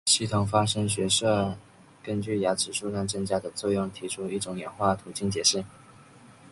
[0.05, 1.57] 系统发生学假设
[2.01, 5.63] 根据牙齿数量增加的作用提出一种演化途径解释。